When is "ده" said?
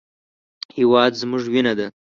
1.79-1.87